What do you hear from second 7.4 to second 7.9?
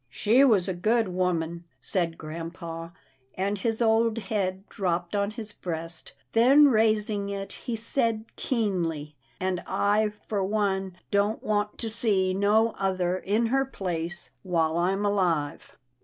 he